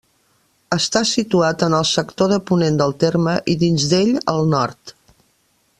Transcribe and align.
Està 0.75 1.01
situat 1.09 1.65
en 1.67 1.75
el 1.81 1.85
sector 1.89 2.33
de 2.33 2.41
ponent 2.49 2.79
del 2.81 2.95
terme, 3.05 3.35
i 3.55 3.57
dins 3.65 3.87
d'ell, 3.93 4.11
al 4.35 4.43
nord. 4.57 4.97